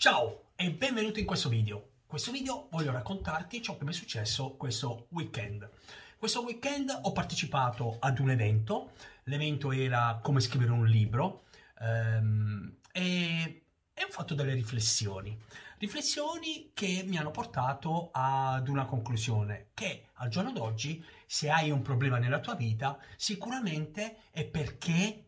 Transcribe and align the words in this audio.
Ciao 0.00 0.52
e 0.56 0.72
benvenuto 0.72 1.18
in 1.18 1.26
questo 1.26 1.50
video. 1.50 1.76
In 1.76 2.06
questo 2.06 2.30
video 2.30 2.68
voglio 2.70 2.90
raccontarti 2.90 3.60
ciò 3.60 3.76
che 3.76 3.84
mi 3.84 3.90
è 3.90 3.92
successo 3.92 4.56
questo 4.56 5.08
weekend. 5.10 5.68
Questo 6.16 6.42
weekend 6.42 7.00
ho 7.02 7.12
partecipato 7.12 7.98
ad 8.00 8.18
un 8.18 8.30
evento, 8.30 8.92
l'evento 9.24 9.72
era 9.72 10.18
come 10.22 10.40
scrivere 10.40 10.70
un 10.70 10.86
libro 10.86 11.42
ehm, 11.80 12.76
e, 12.92 13.64
e 13.92 14.02
ho 14.02 14.08
fatto 14.08 14.34
delle 14.34 14.54
riflessioni. 14.54 15.38
Riflessioni 15.76 16.70
che 16.72 17.04
mi 17.06 17.18
hanno 17.18 17.30
portato 17.30 18.08
ad 18.10 18.68
una 18.68 18.86
conclusione, 18.86 19.68
che 19.74 20.06
al 20.14 20.30
giorno 20.30 20.52
d'oggi 20.52 21.04
se 21.26 21.50
hai 21.50 21.70
un 21.70 21.82
problema 21.82 22.16
nella 22.16 22.40
tua 22.40 22.54
vita 22.54 22.98
sicuramente 23.16 24.22
è 24.30 24.46
perché 24.46 25.26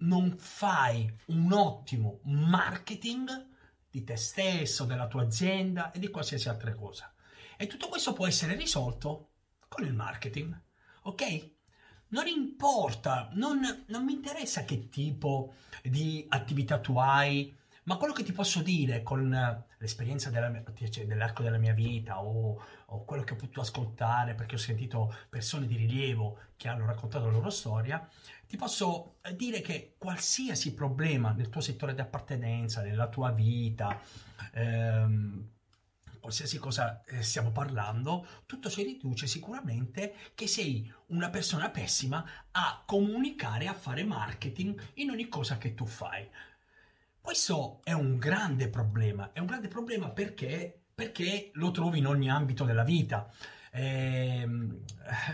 non 0.00 0.36
fai 0.36 1.10
un 1.28 1.54
ottimo 1.54 2.20
marketing 2.24 3.47
di 3.90 4.04
te 4.04 4.16
stesso, 4.16 4.84
della 4.84 5.06
tua 5.06 5.22
azienda 5.22 5.90
e 5.90 5.98
di 5.98 6.08
qualsiasi 6.08 6.48
altra 6.48 6.74
cosa. 6.74 7.12
E 7.56 7.66
tutto 7.66 7.88
questo 7.88 8.12
può 8.12 8.26
essere 8.26 8.54
risolto 8.54 9.30
con 9.68 9.84
il 9.84 9.94
marketing, 9.94 10.60
ok? 11.02 11.50
Non 12.08 12.26
importa, 12.26 13.28
non, 13.32 13.84
non 13.88 14.04
mi 14.04 14.12
interessa 14.12 14.64
che 14.64 14.88
tipo 14.88 15.54
di 15.82 16.24
attività 16.28 16.78
tu 16.78 16.96
hai, 16.98 17.54
ma 17.88 17.96
quello 17.96 18.12
che 18.12 18.22
ti 18.22 18.32
posso 18.32 18.60
dire 18.60 19.02
con 19.02 19.30
l'esperienza 19.78 20.28
della 20.28 20.50
mia, 20.50 20.62
cioè 20.90 21.06
dell'arco 21.06 21.42
della 21.42 21.56
mia 21.56 21.72
vita 21.72 22.22
o, 22.22 22.62
o, 22.84 23.04
quello 23.06 23.24
che 23.24 23.32
ho 23.32 23.36
potuto 23.36 23.62
ascoltare 23.62 24.34
perché 24.34 24.56
ho 24.56 24.58
sentito 24.58 25.14
persone 25.30 25.66
di 25.66 25.74
rilievo 25.74 26.38
che 26.58 26.68
hanno 26.68 26.84
raccontato 26.84 27.24
la 27.24 27.32
loro 27.32 27.48
storia, 27.48 28.06
ti 28.46 28.58
posso 28.58 29.16
dire 29.34 29.62
che 29.62 29.94
qualsiasi 29.96 30.74
problema 30.74 31.32
nel 31.32 31.48
tuo 31.48 31.62
settore 31.62 31.94
di 31.94 32.02
appartenenza, 32.02 32.82
nella 32.82 33.08
tua 33.08 33.30
vita, 33.30 33.98
ehm, 34.52 35.48
qualsiasi 36.20 36.58
cosa 36.58 37.02
eh, 37.04 37.22
stiamo 37.22 37.52
parlando, 37.52 38.26
tutto 38.44 38.68
si 38.68 38.82
riduce 38.82 39.26
sicuramente 39.26 40.14
che 40.34 40.46
sei 40.46 40.92
una 41.06 41.30
persona 41.30 41.70
pessima 41.70 42.22
a 42.50 42.82
comunicare, 42.84 43.66
a 43.66 43.72
fare 43.72 44.04
marketing 44.04 44.78
in 44.94 45.08
ogni 45.08 45.28
cosa 45.28 45.56
che 45.56 45.72
tu 45.74 45.86
fai. 45.86 46.28
Questo 47.28 47.80
è 47.84 47.92
un 47.92 48.16
grande 48.16 48.70
problema, 48.70 49.32
è 49.34 49.38
un 49.38 49.44
grande 49.44 49.68
problema 49.68 50.08
perché, 50.08 50.84
perché 50.94 51.50
lo 51.56 51.70
trovi 51.72 51.98
in 51.98 52.06
ogni 52.06 52.30
ambito 52.30 52.64
della 52.64 52.84
vita. 52.84 53.30
Eh, 53.70 54.48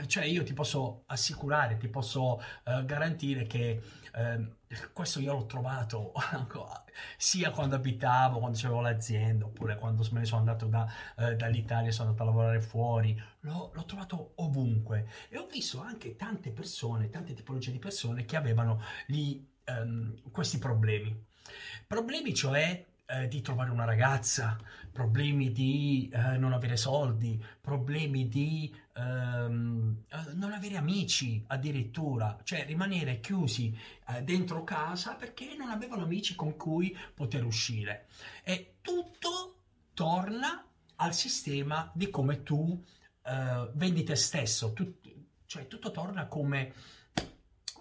cioè 0.06 0.25
io 0.25 0.42
ti 0.42 0.55
posso 0.55 1.05
assicurare, 1.06 1.77
ti 1.77 1.86
posso 1.86 2.42
eh, 2.64 2.84
garantire 2.84 3.47
che 3.47 3.81
eh, 4.12 4.55
questo 4.92 5.20
io 5.20 5.34
l'ho 5.34 5.47
trovato 5.47 6.12
sia 7.17 7.53
quando 7.53 7.77
abitavo, 7.77 8.41
quando 8.41 8.58
avevo 8.58 8.81
l'azienda, 8.81 9.45
oppure 9.45 9.77
quando 9.77 10.05
me 10.11 10.19
ne 10.19 10.25
sono 10.25 10.41
andato 10.41 10.67
da, 10.67 10.92
eh, 11.17 11.36
dall'Italia 11.36 11.92
sono 11.92 12.08
andato 12.08 12.25
a 12.25 12.33
lavorare 12.33 12.61
fuori, 12.61 13.17
l'ho, 13.42 13.70
l'ho, 13.73 13.84
trovato 13.84 14.33
ovunque 14.39 15.08
e 15.29 15.39
ho 15.39 15.47
visto 15.47 15.81
anche 15.81 16.17
tante 16.17 16.51
persone, 16.51 17.08
tante 17.08 17.34
tipologie 17.34 17.70
di 17.70 17.79
persone 17.79 18.25
che 18.25 18.34
avevano 18.34 18.83
gli, 19.06 19.41
ehm, 19.62 20.29
questi 20.33 20.58
problemi. 20.58 21.33
Problemi 21.87 22.34
cioè 22.34 22.84
eh, 23.06 23.28
di 23.28 23.41
trovare 23.42 23.70
una 23.70 23.84
ragazza, 23.84 24.59
problemi 24.91 25.53
di 25.53 26.11
eh, 26.12 26.36
non 26.39 26.53
avere 26.53 26.77
soldi, 26.77 27.42
problemi 27.61 28.28
di 28.28 28.75
ehm, 28.95 30.05
eh, 30.09 30.33
non 30.34 30.53
avere 30.53 30.77
amici 30.77 31.45
addirittura, 31.48 32.39
cioè 32.45 32.64
rimanere 32.64 33.20
chiusi 33.20 33.77
eh, 34.09 34.23
dentro 34.23 34.64
casa 34.64 35.14
perché 35.14 35.55
non 35.56 35.70
avevano 35.70 36.05
amici 36.05 36.34
con 36.34 36.56
cui 36.56 36.97
poter 37.14 37.45
uscire. 37.45 38.06
E 38.42 38.77
tutto 38.81 39.58
torna 39.92 40.64
al 40.97 41.14
sistema 41.14 41.91
di 41.95 42.08
come 42.11 42.42
tu 42.42 42.83
eh, 43.23 43.70
vendi 43.75 44.03
te 44.03 44.17
stesso, 44.17 44.73
tu, 44.73 44.98
cioè 45.47 45.67
tutto 45.67 45.91
torna 45.91 46.27
come, 46.27 46.73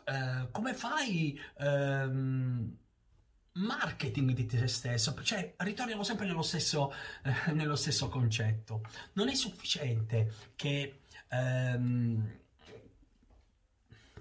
eh, 0.05 0.47
come 0.51 0.73
fai... 0.73 1.39
Ehm, 1.59 2.81
marketing 3.53 4.31
di 4.31 4.45
te 4.45 4.67
stesso, 4.67 5.13
cioè 5.21 5.53
ritorniamo 5.57 6.03
sempre 6.03 6.25
nello 6.25 6.41
stesso, 6.41 6.93
eh, 7.23 7.51
nello 7.53 7.75
stesso 7.75 8.09
concetto. 8.09 8.81
Non 9.13 9.29
è 9.29 9.35
sufficiente 9.35 10.33
che 10.55 11.01
ehm, 11.29 12.41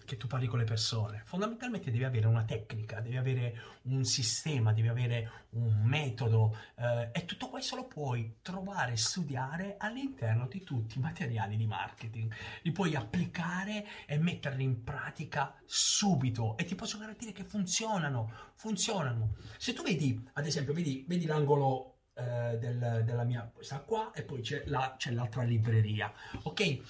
che 0.04 0.16
tu 0.16 0.26
parli 0.26 0.46
con 0.46 0.58
le 0.58 0.64
persone. 0.64 1.22
Fondamentalmente 1.24 1.90
devi 1.90 2.04
avere 2.04 2.26
una 2.26 2.44
tecnica, 2.44 3.00
devi 3.00 3.16
avere 3.16 3.54
un 3.82 4.04
sistema, 4.04 4.72
devi 4.72 4.88
avere 4.88 5.46
un 5.50 5.82
metodo 5.84 6.56
eh, 6.76 7.10
e 7.12 7.24
tutto 7.24 7.48
questo 7.48 7.76
lo 7.76 7.86
puoi 7.86 8.36
trovare 8.42 8.96
studiare 8.96 9.76
all'interno 9.78 10.46
di 10.46 10.62
tutti 10.62 10.98
i 10.98 11.00
materiali 11.00 11.56
di 11.56 11.66
marketing. 11.66 12.32
Li 12.62 12.72
puoi 12.72 12.94
applicare 12.94 13.86
e 14.06 14.18
metterli 14.18 14.62
in 14.62 14.82
pratica 14.82 15.54
subito 15.64 16.56
e 16.56 16.64
ti 16.64 16.74
posso 16.74 16.98
garantire 16.98 17.32
che 17.32 17.44
funzionano, 17.44 18.30
funzionano. 18.54 19.36
Se 19.58 19.72
tu 19.72 19.82
vedi, 19.82 20.28
ad 20.34 20.46
esempio, 20.46 20.72
vedi, 20.72 21.04
vedi 21.06 21.26
l'angolo 21.26 21.92
eh, 22.14 22.58
del, 22.58 23.02
della 23.04 23.24
mia, 23.24 23.50
questa 23.52 23.80
qua 23.80 24.12
e 24.12 24.22
poi 24.22 24.42
c'è, 24.42 24.64
la, 24.66 24.94
c'è 24.98 25.10
l'altra 25.12 25.42
libreria, 25.42 26.12
ok? 26.42 26.80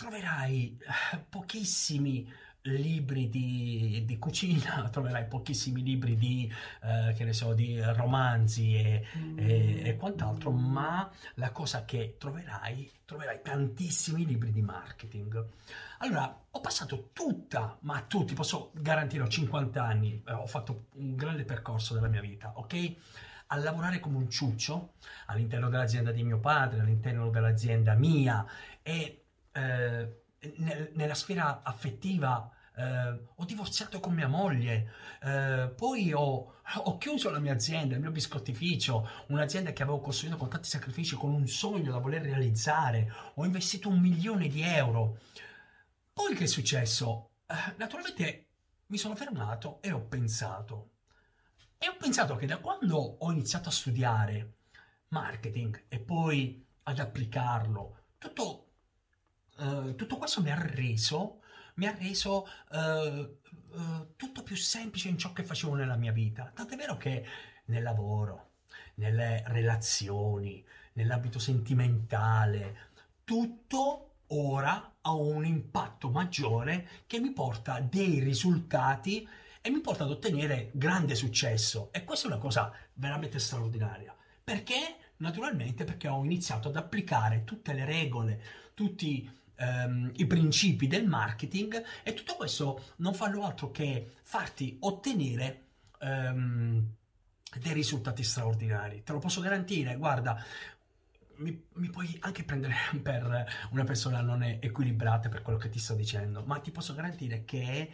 Troverai 0.00 0.78
eh, 0.80 1.18
pochissimi 1.28 2.26
libri 2.62 3.28
di, 3.28 4.02
di, 4.06 4.18
cucina, 4.18 4.88
troverai 4.92 5.26
pochissimi 5.26 5.82
libri 5.82 6.16
di, 6.16 6.50
eh, 6.82 7.12
che 7.14 7.24
ne 7.24 7.34
so, 7.34 7.52
di 7.52 7.78
romanzi 7.82 8.76
e, 8.76 9.06
mm. 9.14 9.38
e, 9.38 9.88
e, 9.88 9.96
quant'altro, 9.96 10.50
ma 10.52 11.10
la 11.34 11.50
cosa 11.52 11.84
che 11.84 12.16
troverai, 12.18 12.90
troverai 13.04 13.40
tantissimi 13.42 14.24
libri 14.24 14.52
di 14.52 14.62
marketing. 14.62 15.44
Allora, 15.98 16.44
ho 16.50 16.60
passato 16.60 17.10
tutta, 17.12 17.76
ma 17.80 18.00
tutti, 18.02 18.32
posso 18.32 18.70
garantire, 18.74 19.24
ho 19.24 19.28
50 19.28 19.84
anni, 19.84 20.22
eh, 20.26 20.32
ho 20.32 20.46
fatto 20.46 20.86
un 20.94 21.14
grande 21.14 21.44
percorso 21.44 21.92
della 21.92 22.08
mia 22.08 22.22
vita, 22.22 22.52
ok? 22.56 22.94
A 23.48 23.56
lavorare 23.56 24.00
come 24.00 24.16
un 24.16 24.30
ciuccio 24.30 24.94
all'interno 25.26 25.68
dell'azienda 25.68 26.10
di 26.10 26.22
mio 26.22 26.38
padre, 26.38 26.80
all'interno 26.80 27.28
dell'azienda 27.28 27.94
mia 27.94 28.46
e 28.82 29.19
eh, 29.52 30.22
nel, 30.56 30.90
nella 30.94 31.14
sfera 31.14 31.62
affettiva 31.62 32.50
eh, 32.80 33.28
ho 33.34 33.44
divorziato 33.44 34.00
con 34.00 34.14
mia 34.14 34.28
moglie, 34.28 34.92
eh, 35.22 35.72
poi 35.76 36.12
ho, 36.12 36.54
ho, 36.62 36.98
chiuso 36.98 37.30
la 37.30 37.38
mia 37.38 37.52
azienda, 37.52 37.94
il 37.94 38.00
mio 38.00 38.10
biscottificio, 38.10 39.08
un'azienda 39.28 39.72
che 39.72 39.82
avevo 39.82 40.00
costruito 40.00 40.36
con 40.36 40.48
tanti 40.48 40.68
sacrifici, 40.68 41.16
con 41.16 41.32
un 41.32 41.46
sogno 41.46 41.92
da 41.92 41.98
voler 41.98 42.22
realizzare, 42.22 43.12
ho 43.34 43.44
investito 43.44 43.88
un 43.88 44.00
milione 44.00 44.48
di 44.48 44.62
euro. 44.62 45.18
Poi 46.12 46.34
che 46.34 46.44
è 46.44 46.46
successo? 46.46 47.30
Eh, 47.46 47.74
naturalmente 47.76 48.46
mi 48.86 48.98
sono 48.98 49.14
fermato 49.14 49.80
e 49.82 49.92
ho 49.92 50.00
pensato. 50.00 50.90
E 51.78 51.88
ho 51.88 51.96
pensato 51.98 52.36
che 52.36 52.46
da 52.46 52.58
quando 52.58 52.96
ho 52.96 53.30
iniziato 53.30 53.68
a 53.68 53.72
studiare 53.72 54.54
marketing 55.08 55.84
e 55.88 55.98
poi 55.98 56.64
ad 56.84 56.98
applicarlo, 56.98 58.04
tutto 58.18 58.69
uh, 59.60 59.94
tutto 59.94 60.16
questo 60.16 60.42
mi 60.42 60.50
ha 60.50 60.58
reso, 60.58 61.40
mi 61.74 61.86
ha 61.86 61.96
reso 61.98 62.46
uh, 62.70 62.78
uh, 62.78 64.16
tutto 64.16 64.42
più 64.42 64.56
semplice 64.56 65.08
in 65.08 65.18
ciò 65.18 65.32
che 65.32 65.44
facevo 65.44 65.74
nella 65.74 65.96
mia 65.96 66.12
vita. 66.12 66.50
Tant'è 66.54 66.76
vero 66.76 66.96
che 66.96 67.24
nel 67.66 67.82
lavoro, 67.82 68.52
nelle 68.94 69.44
relazioni, 69.46 70.64
nell'ambito 70.94 71.38
sentimentale, 71.38 72.88
tutto 73.24 74.06
ora 74.28 74.96
ha 75.00 75.12
un 75.12 75.44
impatto 75.44 76.10
maggiore 76.10 76.88
che 77.06 77.20
mi 77.20 77.32
porta 77.32 77.80
dei 77.80 78.20
risultati 78.20 79.26
e 79.62 79.70
mi 79.70 79.80
porta 79.80 80.04
ad 80.04 80.10
ottenere 80.10 80.70
grande 80.72 81.14
successo. 81.14 81.90
E 81.92 82.04
questa 82.04 82.28
è 82.28 82.30
una 82.32 82.40
cosa 82.40 82.72
veramente 82.94 83.38
straordinaria. 83.38 84.14
Perché? 84.42 84.96
Naturalmente 85.18 85.84
perché 85.84 86.08
ho 86.08 86.24
iniziato 86.24 86.68
ad 86.68 86.76
applicare 86.76 87.44
tutte 87.44 87.74
le 87.74 87.84
regole, 87.84 88.42
tutti 88.72 89.30
ehm, 89.60 90.12
i 90.16 90.26
principi 90.26 90.86
del 90.86 91.06
marketing 91.06 91.82
e 92.02 92.14
tutto 92.14 92.34
questo 92.36 92.94
non 92.96 93.14
fanno 93.14 93.44
altro 93.44 93.70
che 93.70 94.10
farti 94.22 94.78
ottenere 94.80 95.66
ehm, 96.00 96.94
dei 97.58 97.72
risultati 97.72 98.22
straordinari. 98.22 99.02
Te 99.02 99.12
lo 99.12 99.18
posso 99.18 99.40
garantire, 99.40 99.96
guarda, 99.96 100.42
mi, 101.36 101.66
mi, 101.74 101.90
puoi 101.90 102.16
anche 102.20 102.44
prendere 102.44 102.74
per 103.02 103.46
una 103.70 103.84
persona 103.84 104.20
non 104.20 104.42
equilibrata 104.42 105.28
per 105.28 105.42
quello 105.42 105.58
che 105.58 105.68
ti 105.68 105.78
sto 105.78 105.94
dicendo, 105.94 106.42
ma 106.42 106.58
ti 106.58 106.70
posso 106.70 106.94
garantire 106.94 107.44
che 107.44 107.92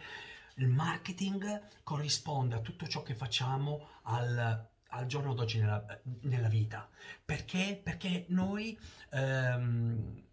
il 0.55 0.67
marketing 0.67 1.61
corrisponde 1.83 2.55
a 2.55 2.59
tutto 2.59 2.87
ciò 2.87 3.03
che 3.03 3.13
facciamo 3.13 3.89
al, 4.03 4.67
al 4.87 5.05
giorno 5.05 5.33
d'oggi 5.33 5.59
nella, 5.59 5.99
nella, 6.21 6.47
vita. 6.47 6.89
Perché? 7.23 7.79
Perché 7.81 8.25
noi 8.29 8.77
ehm, 9.11 10.26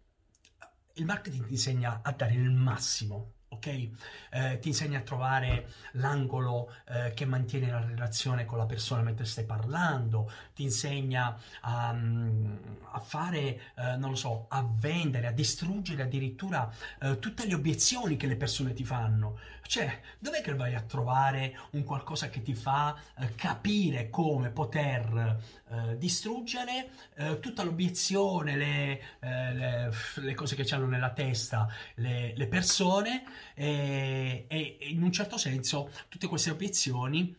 il 0.97 1.05
marketing 1.05 1.45
ti 1.45 1.53
insegna 1.53 2.01
a 2.03 2.11
dare 2.11 2.33
il 2.33 2.51
massimo, 2.51 3.34
ok? 3.55 3.89
Eh, 4.35 4.59
ti 4.59 4.69
insegna 4.69 4.99
a 4.99 5.01
trovare 5.01 5.67
l'angolo 5.93 6.71
eh, 6.89 7.13
che 7.13 7.25
mantiene 7.25 7.71
la 7.71 7.83
relazione 7.83 8.45
con 8.45 8.57
la 8.57 8.65
persona 8.65 9.01
mentre 9.01 9.25
stai 9.25 9.45
parlando, 9.45 10.31
ti 10.53 10.63
insegna 10.63 11.37
a, 11.61 11.93
mm, 11.93 12.55
a 12.91 12.99
fare, 12.99 13.61
eh, 13.75 13.95
non 13.97 14.11
lo 14.11 14.15
so, 14.15 14.45
a 14.49 14.65
vendere, 14.79 15.27
a 15.27 15.31
distruggere 15.31 16.03
addirittura 16.03 16.71
eh, 17.01 17.19
tutte 17.19 17.45
le 17.47 17.53
obiezioni 17.53 18.17
che 18.17 18.27
le 18.27 18.35
persone 18.35 18.73
ti 18.73 18.83
fanno. 18.83 19.39
Cioè, 19.67 19.99
dov'è 20.19 20.41
che 20.41 20.53
vai 20.53 20.75
a 20.75 20.81
trovare 20.81 21.57
un 21.71 21.83
qualcosa 21.83 22.29
che 22.29 22.43
ti 22.43 22.53
fa 22.53 22.95
eh, 23.17 23.33
capire 23.33 24.11
come 24.11 24.49
poter 24.49 25.39
eh, 25.69 25.97
distruggere 25.97 26.89
tutta 27.39 27.63
l'obiezione, 27.63 28.55
le, 28.57 29.01
le, 29.19 29.91
le, 30.15 30.33
cose 30.33 30.55
che 30.55 30.65
hanno 30.75 30.85
nella 30.85 31.11
testa 31.11 31.67
le, 31.95 32.33
le 32.35 32.47
persone 32.47 33.23
e, 33.53 34.45
e, 34.47 34.77
in 34.81 35.03
un 35.03 35.11
certo 35.11 35.37
senso 35.37 35.91
tutte 36.09 36.27
queste 36.27 36.49
obiezioni 36.49 37.35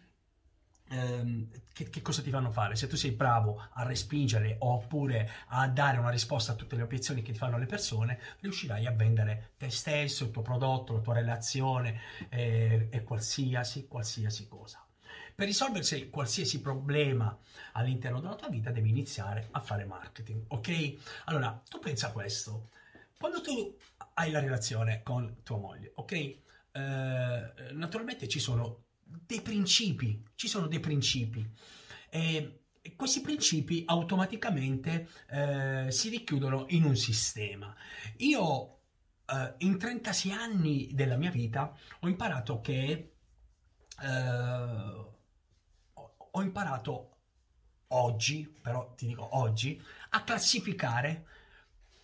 ehm, 0.89 1.49
che, 1.73 1.91
che, 1.91 2.03
cosa 2.03 2.23
ti 2.23 2.31
fanno 2.31 2.51
fare? 2.51 2.77
Se 2.77 2.87
tu 2.87 2.97
sei 2.97 3.11
bravo 3.11 3.63
a 3.73 3.83
respingere 3.83 4.57
oppure 4.61 5.31
a 5.49 5.69
dare 5.69 5.99
una 5.99 6.11
risposta 6.11 6.53
a 6.53 6.55
tutte 6.55 6.77
le 6.77 6.83
obiezioni 6.83 7.23
che 7.23 7.33
ti 7.33 7.39
fanno 7.39 7.59
le 7.59 7.67
persone, 7.67 8.19
riuscirai 8.41 8.87
a 8.87 8.93
vendere 8.93 9.53
te 9.59 9.71
stesso, 9.71 10.25
il 10.25 10.31
tuo 10.31 10.43
prodotto, 10.43 10.95
la 10.95 11.01
tua 11.01 11.15
relazione 11.15 12.01
eh, 12.29 12.89
e 12.91 13.03
qualsiasi, 13.03 13.87
qualsiasi 13.87 14.49
cosa. 14.49 14.85
Per 15.35 15.47
risolversi 15.47 16.09
qualsiasi 16.09 16.63
problema 16.63 17.37
all'interno 17.73 18.21
della 18.21 18.37
tua 18.37 18.49
vita 18.49 18.71
devi 18.71 18.89
iniziare 18.89 19.49
a 19.51 19.61
fare 19.61 19.85
marketing, 19.85 20.45
ok? 20.49 20.95
Allora, 21.27 21.61
tu 21.69 21.79
pensa 21.79 22.11
questo. 22.11 22.71
Quando 23.19 23.43
tu 23.43 23.77
hai 24.19 24.31
la 24.31 24.41
relazione 24.41 25.03
con 25.03 25.43
tua 25.43 25.59
moglie, 25.59 25.93
ok? 25.95 26.13
Eh, 26.13 26.41
naturalmente 27.73 28.29
ci 28.29 28.39
sono 28.39 28.85
dei 29.03 29.41
principi, 29.41 30.23
ci 30.35 30.49
sono 30.49 30.67
dei 30.67 30.81
principi. 30.81 31.47
E 32.09 32.61
questi 32.97 33.21
principi 33.21 33.83
automaticamente 33.87 35.09
eh, 35.29 35.87
si 35.91 36.09
richiudono 36.09 36.65
in 36.69 36.85
un 36.85 36.97
sistema. 36.97 37.75
Io 38.19 38.79
eh, 39.27 39.55
in 39.59 39.79
36 39.79 40.33
anni 40.33 40.91
della 40.93 41.17
mia 41.17 41.31
vita 41.31 41.77
ho 42.01 42.09
imparato 42.09 42.61
che 42.61 43.13
eh, 44.03 45.05
ho 46.31 46.43
imparato 46.43 47.17
oggi, 47.89 48.47
però 48.63 48.95
ti 48.95 49.07
dico 49.07 49.37
oggi, 49.37 49.81
a 50.11 50.23
classificare 50.23 51.27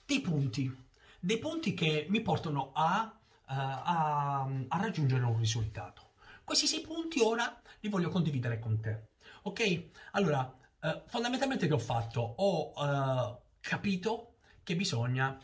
dei 0.05 0.21
punti 0.21 0.82
dei 1.23 1.39
punti 1.39 1.73
che 1.73 2.07
mi 2.09 2.21
portano 2.21 2.73
a, 2.75 3.17
uh, 3.17 3.45
a, 3.47 4.41
a 4.43 4.81
raggiungere 4.81 5.25
un 5.25 5.39
risultato. 5.39 6.11
Questi 6.43 6.67
sei 6.67 6.81
punti 6.81 7.21
ora 7.21 7.61
li 7.79 7.89
voglio 7.89 8.09
condividere 8.09 8.59
con 8.59 8.81
te. 8.81 9.11
Ok? 9.43 9.91
Allora, 10.13 10.53
uh, 10.81 11.03
fondamentalmente 11.07 11.69
che 11.69 11.73
ho 11.73 11.79
fatto? 11.79 12.21
Ho 12.21 12.73
uh, 12.75 13.41
capito 13.61 14.35
che 14.65 14.77
bisogna 14.77 15.39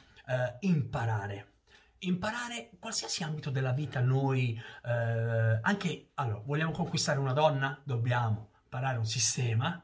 imparare 0.61 1.55
imparare 2.01 2.71
qualsiasi 2.79 3.23
ambito 3.23 3.49
della 3.49 3.73
vita 3.73 4.01
noi 4.01 4.61
eh, 4.85 5.59
anche 5.63 6.11
allora 6.15 6.43
vogliamo 6.45 6.71
conquistare 6.71 7.19
una 7.19 7.33
donna 7.33 7.81
dobbiamo 7.83 8.51
imparare 8.65 8.99
un 8.99 9.07
sistema 9.07 9.83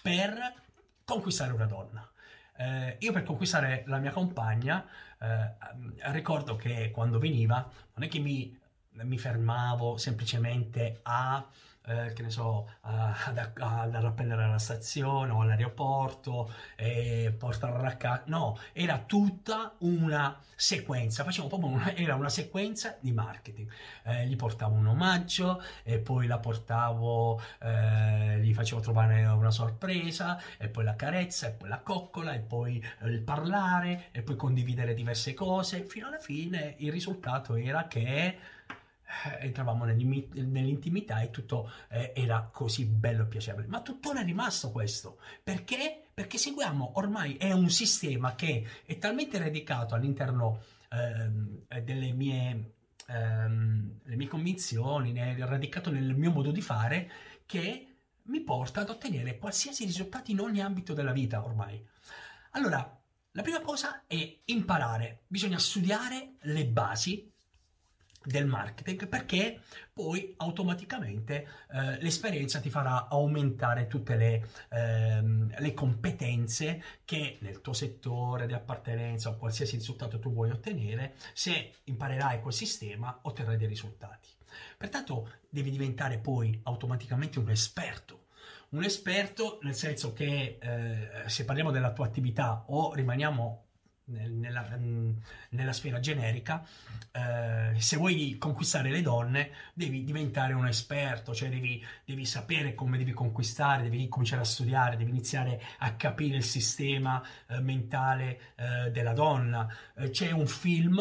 per 0.00 0.54
conquistare 1.04 1.52
una 1.52 1.66
donna 1.66 2.11
eh, 2.62 2.96
io 3.00 3.12
per 3.12 3.24
conquistare 3.24 3.82
la 3.86 3.98
mia 3.98 4.12
compagna 4.12 4.86
eh, 5.20 5.54
ricordo 6.12 6.56
che 6.56 6.90
quando 6.92 7.18
veniva 7.18 7.68
non 7.94 8.06
è 8.06 8.08
che 8.08 8.18
mi, 8.18 8.56
mi 8.90 9.18
fermavo 9.18 9.96
semplicemente 9.96 11.00
a 11.02 11.44
eh, 11.86 12.12
che 12.12 12.22
ne 12.22 12.30
so, 12.30 12.68
ad, 12.80 13.38
ad 13.58 14.04
appendere 14.04 14.44
alla 14.44 14.58
stazione 14.58 15.32
o 15.32 15.40
all'aeroporto 15.40 16.52
e 16.76 17.34
portarla 17.36 17.88
a 17.88 17.96
casa. 17.96 18.22
No, 18.26 18.58
era 18.72 18.98
tutta 18.98 19.74
una 19.78 20.38
sequenza, 20.54 21.24
facevo 21.24 21.48
proprio 21.48 21.70
una, 21.70 21.94
era 21.94 22.14
una 22.14 22.28
sequenza 22.28 22.96
di 23.00 23.12
marketing. 23.12 23.68
Eh, 24.04 24.26
gli 24.26 24.36
portavo 24.36 24.74
un 24.74 24.86
omaggio 24.86 25.62
e 25.82 25.98
poi 25.98 26.26
la 26.26 26.38
portavo, 26.38 27.40
eh, 27.60 28.38
gli 28.40 28.54
facevo 28.54 28.80
trovare 28.80 29.24
una 29.26 29.50
sorpresa 29.50 30.40
e 30.58 30.68
poi 30.68 30.84
la 30.84 30.94
carezza 30.94 31.48
e 31.48 31.50
poi 31.50 31.68
la 31.68 31.80
coccola 31.80 32.32
e 32.32 32.40
poi 32.40 32.84
il 33.04 33.20
parlare 33.22 34.08
e 34.12 34.22
poi 34.22 34.36
condividere 34.36 34.94
diverse 34.94 35.34
cose. 35.34 35.84
Fino 35.84 36.06
alla 36.06 36.18
fine 36.18 36.76
il 36.78 36.92
risultato 36.92 37.56
era 37.56 37.88
che 37.88 38.06
eh, 38.24 38.38
entravamo 39.40 39.84
nell'intimità 39.84 41.20
e 41.20 41.30
tutto 41.30 41.70
eh, 41.88 42.12
era 42.14 42.48
così 42.52 42.84
bello 42.86 43.24
e 43.24 43.26
piacevole. 43.26 43.66
Ma 43.66 43.80
tuttora 43.82 44.20
è 44.20 44.24
rimasto 44.24 44.70
questo. 44.70 45.18
Perché? 45.42 46.08
Perché 46.12 46.38
seguiamo 46.38 46.92
ormai 46.96 47.36
è 47.36 47.52
un 47.52 47.70
sistema 47.70 48.34
che 48.34 48.66
è 48.84 48.98
talmente 48.98 49.38
radicato 49.38 49.94
all'interno 49.94 50.62
eh, 50.90 51.82
delle 51.82 52.12
mie, 52.12 52.74
ehm, 53.06 54.00
mie 54.04 54.28
convinzioni, 54.28 55.12
è 55.14 55.36
radicato 55.38 55.90
nel 55.90 56.14
mio 56.14 56.30
modo 56.30 56.50
di 56.50 56.60
fare, 56.60 57.10
che 57.46 57.86
mi 58.24 58.40
porta 58.40 58.82
ad 58.82 58.90
ottenere 58.90 59.38
qualsiasi 59.38 59.84
risultato 59.84 60.30
in 60.30 60.40
ogni 60.40 60.60
ambito 60.60 60.94
della 60.94 61.12
vita 61.12 61.44
ormai. 61.44 61.84
Allora, 62.52 63.00
la 63.34 63.42
prima 63.42 63.60
cosa 63.62 64.04
è 64.06 64.40
imparare, 64.44 65.22
bisogna 65.26 65.58
studiare 65.58 66.34
le 66.42 66.66
basi 66.66 67.31
del 68.24 68.46
marketing 68.46 69.08
perché 69.08 69.60
poi 69.92 70.34
automaticamente 70.38 71.46
eh, 71.70 72.00
l'esperienza 72.00 72.60
ti 72.60 72.70
farà 72.70 73.08
aumentare 73.08 73.86
tutte 73.86 74.16
le, 74.16 74.48
ehm, 74.70 75.54
le, 75.58 75.74
competenze 75.74 76.82
che 77.04 77.38
nel 77.40 77.60
tuo 77.60 77.72
settore 77.72 78.46
di 78.46 78.54
appartenenza 78.54 79.30
o 79.30 79.36
qualsiasi 79.36 79.76
risultato 79.76 80.18
tu 80.18 80.32
vuoi 80.32 80.50
ottenere 80.50 81.14
se 81.32 81.72
imparerai 81.84 82.40
quel 82.40 82.54
sistema 82.54 83.18
otterrai 83.22 83.56
dei 83.56 83.68
risultati. 83.68 84.28
Pertanto 84.76 85.30
devi 85.48 85.70
diventare 85.70 86.18
poi 86.18 86.58
automaticamente 86.64 87.38
un 87.38 87.50
esperto. 87.50 88.26
Un 88.70 88.84
esperto 88.84 89.58
nel 89.62 89.74
senso 89.74 90.12
che 90.12 90.58
eh, 90.60 91.28
se 91.28 91.44
parliamo 91.44 91.70
della 91.70 91.92
tua 91.92 92.06
attività 92.06 92.64
o 92.68 92.94
rimaniamo 92.94 93.64
nella, 94.06 94.66
nella, 95.50 95.72
sfera 95.72 96.00
generica, 96.00 96.64
eh, 97.12 97.78
se 97.78 97.96
vuoi 97.96 98.36
conquistare 98.36 98.90
le 98.90 99.00
donne 99.00 99.50
devi 99.74 100.02
diventare 100.02 100.52
un 100.54 100.66
esperto, 100.66 101.34
cioè 101.34 101.48
devi, 101.48 101.84
devi, 102.04 102.26
sapere 102.26 102.74
come 102.74 102.98
devi 102.98 103.12
conquistare, 103.12 103.84
devi 103.84 104.08
cominciare 104.08 104.42
a 104.42 104.44
studiare, 104.44 104.96
devi 104.96 105.10
iniziare 105.10 105.62
a 105.78 105.94
capire 105.94 106.36
il 106.36 106.44
sistema 106.44 107.22
eh, 107.46 107.60
mentale 107.60 108.40
eh, 108.56 108.90
della 108.90 109.12
donna. 109.12 109.72
Eh, 109.96 110.10
c'è 110.10 110.32
un 110.32 110.46
film, 110.46 110.98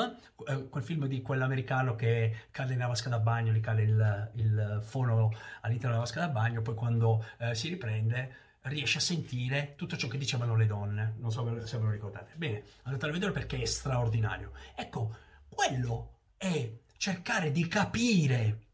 eh, 0.47 0.69
quel 0.69 0.83
film 0.83 1.07
di 1.07 1.21
quell'americano 1.21 1.95
che 1.95 2.47
cade 2.51 2.73
nella 2.73 2.87
vasca 2.87 3.09
da 3.09 3.19
bagno, 3.19 3.51
gli 3.51 3.59
cade 3.59 3.81
il, 3.81 4.31
il 4.35 4.79
fono 4.83 5.31
all'interno 5.61 5.95
della 5.95 6.05
vasca 6.05 6.19
da 6.19 6.29
bagno, 6.29 6.61
poi 6.61 6.75
quando 6.75 7.25
eh, 7.39 7.55
si 7.55 7.69
riprende 7.69 8.49
riesce 8.63 8.99
a 8.99 9.01
sentire 9.01 9.73
tutto 9.75 9.97
ciò 9.97 10.07
che 10.07 10.17
dicevano 10.17 10.55
le 10.55 10.65
donne. 10.65 11.15
Non 11.17 11.31
so 11.31 11.43
se 11.65 11.77
ve 11.77 11.83
lo 11.83 11.91
ricordate. 11.91 12.33
Bene, 12.35 12.63
andatelo 12.83 13.11
a 13.11 13.13
vedere 13.13 13.31
perché 13.31 13.61
è 13.61 13.65
straordinario. 13.65 14.51
Ecco, 14.75 15.15
quello 15.49 16.19
è 16.37 16.71
cercare 16.97 17.51
di 17.51 17.67
capire 17.67 18.67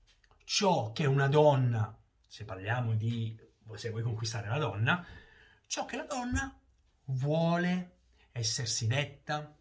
ciò 0.44 0.92
che 0.92 1.06
una 1.06 1.28
donna, 1.28 1.98
se 2.26 2.46
parliamo 2.46 2.94
di 2.94 3.46
se 3.76 3.90
vuoi 3.90 4.04
conquistare 4.04 4.48
la 4.48 4.58
donna, 4.58 5.06
ciò 5.66 5.86
che 5.86 5.98
la 5.98 6.06
donna 6.06 6.58
vuole 7.06 7.98
essersi 8.32 8.88
detta, 8.88 9.56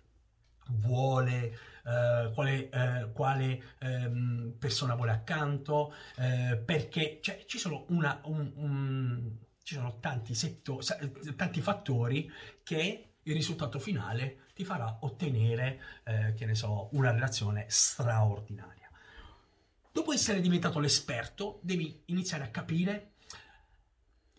vuole 0.69 1.75
Uh, 1.87 2.33
quale, 2.33 2.69
uh, 2.73 3.13
quale 3.13 3.63
um, 3.83 4.57
persona 4.59 4.97
vuole 4.97 5.13
accanto, 5.13 5.95
uh, 6.17 6.65
perché 6.65 7.21
cioè, 7.23 7.45
ci 7.47 7.59
sono 7.59 7.85
una, 7.91 8.21
un, 8.25 8.53
un, 8.57 9.33
ci 9.67 9.75
sono 9.75 9.99
tanti, 9.99 10.33
settori, 10.37 10.87
tanti 11.35 11.61
fattori 11.61 12.31
che 12.63 13.15
il 13.21 13.35
risultato 13.35 13.81
finale 13.81 14.45
ti 14.55 14.65
farà 14.65 14.99
ottenere, 15.01 15.83
eh, 16.05 16.35
che 16.35 16.47
ne 16.47 16.55
so, 16.55 16.89
una 16.93 17.11
relazione 17.11 17.65
straordinaria. 17.67 18.89
Dopo 19.91 20.13
essere 20.13 20.41
diventato 20.41 20.79
l'esperto, 20.79 21.59
devi 21.63 22.01
iniziare 22.05 22.45
a 22.45 22.51
capire, 22.51 23.15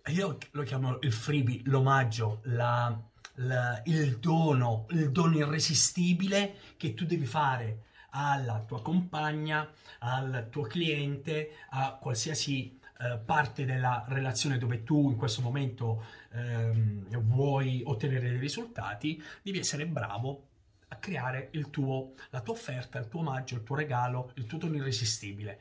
io 0.06 0.38
lo 0.52 0.64
chiamo 0.64 0.98
il 1.02 1.12
freebie, 1.12 1.60
l'omaggio, 1.66 2.40
la, 2.46 2.98
la, 3.34 3.82
il 3.84 4.20
dono, 4.20 4.86
il 4.92 5.12
dono 5.12 5.36
irresistibile 5.36 6.56
che 6.78 6.94
tu 6.94 7.06
devi 7.06 7.26
fare 7.26 7.88
alla 8.12 8.64
tua 8.66 8.82
compagna, 8.82 9.70
al 10.00 10.48
tuo 10.50 10.64
cliente, 10.64 11.58
a 11.72 11.98
qualsiasi 12.00 12.80
eh, 13.00 13.20
parte 13.24 13.66
della 13.66 14.06
relazione 14.08 14.58
dove 14.58 14.84
tu 14.84 15.10
in 15.10 15.16
questo 15.16 15.42
momento 15.42 16.04
ehm, 16.32 17.20
vuoi 17.20 17.82
ottenere 17.86 18.30
dei 18.30 18.40
risultati, 18.40 19.22
devi 19.42 19.60
essere 19.60 19.86
bravo 19.86 20.48
a 20.90 20.96
creare 20.96 21.52
tuo, 21.70 22.14
la 22.30 22.42
tua 22.42 22.54
offerta, 22.54 22.98
il 22.98 23.08
tuo 23.08 23.20
omaggio, 23.20 23.56
il 23.56 23.64
tuo 23.64 23.76
regalo, 23.76 24.32
il 24.36 24.46
tuo 24.46 24.58
tono 24.58 24.76
irresistibile. 24.76 25.60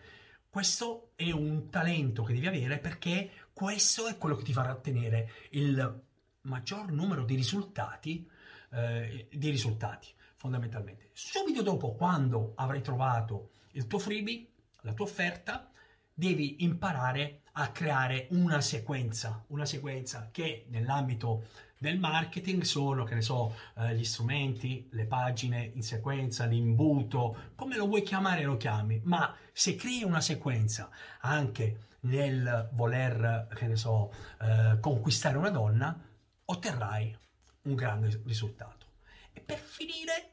Questo 0.48 1.10
è 1.16 1.30
un 1.32 1.68
talento 1.68 2.22
che 2.22 2.32
devi 2.32 2.46
avere 2.46 2.78
perché 2.78 3.30
questo 3.52 4.06
è 4.06 4.16
quello 4.16 4.36
che 4.36 4.44
ti 4.44 4.52
farà 4.52 4.70
ottenere 4.70 5.30
il 5.50 6.02
maggior 6.42 6.90
numero 6.90 7.24
di 7.24 7.34
risultati, 7.34 8.28
eh, 8.70 9.28
di 9.30 9.50
risultati 9.50 10.08
fondamentalmente. 10.36 11.10
Subito 11.12 11.62
dopo, 11.62 11.94
quando 11.94 12.52
avrai 12.54 12.80
trovato 12.80 13.50
il 13.72 13.86
tuo 13.86 13.98
freebie, 13.98 14.46
la 14.82 14.94
tua 14.94 15.04
offerta, 15.04 15.70
devi 16.18 16.64
imparare 16.64 17.42
a 17.58 17.68
creare 17.68 18.28
una 18.30 18.62
sequenza, 18.62 19.44
una 19.48 19.66
sequenza 19.66 20.30
che 20.32 20.64
nell'ambito 20.70 21.48
del 21.78 21.98
marketing 21.98 22.62
sono, 22.62 23.04
che 23.04 23.14
ne 23.14 23.20
so, 23.20 23.54
eh, 23.76 23.94
gli 23.94 24.04
strumenti, 24.04 24.88
le 24.92 25.04
pagine 25.04 25.72
in 25.74 25.82
sequenza, 25.82 26.46
l'imbuto, 26.46 27.52
come 27.54 27.76
lo 27.76 27.86
vuoi 27.86 28.02
chiamare 28.02 28.44
lo 28.44 28.56
chiami, 28.56 29.02
ma 29.04 29.36
se 29.52 29.74
crei 29.74 30.04
una 30.04 30.22
sequenza 30.22 30.88
anche 31.20 31.88
nel 32.00 32.70
voler, 32.72 33.48
che 33.54 33.66
ne 33.66 33.76
so, 33.76 34.10
eh, 34.40 34.78
conquistare 34.80 35.36
una 35.36 35.50
donna, 35.50 36.02
otterrai 36.46 37.14
un 37.62 37.74
grande 37.74 38.22
risultato. 38.24 38.86
E 39.34 39.40
per 39.40 39.58
finire, 39.58 40.32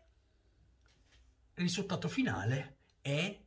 il 1.56 1.64
risultato 1.64 2.08
finale 2.08 2.78
è 3.02 3.38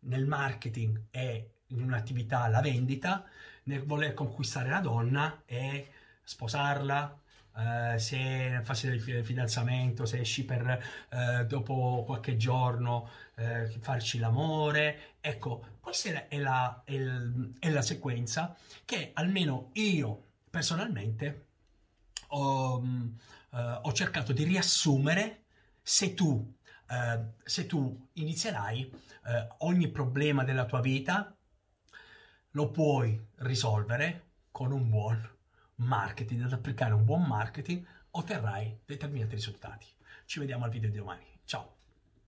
nel 0.00 0.26
marketing, 0.26 1.06
è 1.10 1.54
in 1.68 1.82
un'attività 1.82 2.46
la 2.48 2.60
vendita, 2.60 3.24
nel 3.64 3.84
voler 3.84 4.14
conquistare 4.14 4.68
la 4.70 4.80
donna 4.80 5.42
e 5.44 5.90
sposarla, 6.22 7.20
Uh, 7.56 7.96
se 7.96 8.16
in 8.16 8.60
fase 8.64 8.90
del 8.90 9.24
fidanzamento, 9.24 10.04
se 10.04 10.20
esci 10.20 10.44
per 10.44 10.78
uh, 11.10 11.46
dopo 11.46 12.02
qualche 12.04 12.36
giorno 12.36 13.08
uh, 13.36 13.66
farci 13.80 14.18
l'amore. 14.18 15.14
Ecco, 15.22 15.78
questa 15.80 16.28
è 16.28 16.36
la, 16.36 16.82
è, 16.84 16.92
il, 16.92 17.54
è 17.58 17.70
la, 17.70 17.80
sequenza 17.80 18.54
che 18.84 19.12
almeno 19.14 19.70
io 19.72 20.24
personalmente 20.50 21.46
ho, 22.28 22.82
ho 23.52 23.92
cercato 23.94 24.34
di 24.34 24.44
riassumere 24.44 25.44
se 25.80 26.12
tu, 26.12 26.54
se 27.42 27.66
tu 27.66 28.08
inizierai 28.14 28.90
ogni 29.58 29.88
problema 29.88 30.44
della 30.44 30.66
tua 30.66 30.80
vita 30.80 31.34
lo 32.56 32.70
puoi 32.70 33.22
risolvere 33.40 34.22
con 34.50 34.72
un 34.72 34.88
buon 34.88 35.30
marketing, 35.74 36.44
ad 36.44 36.52
applicare 36.54 36.94
un 36.94 37.04
buon 37.04 37.22
marketing, 37.24 37.84
otterrai 38.12 38.78
determinati 38.86 39.34
risultati. 39.34 39.86
Ci 40.24 40.38
vediamo 40.38 40.64
al 40.64 40.70
video 40.70 40.88
di 40.88 40.96
domani. 40.96 41.26
Ciao! 41.44 41.75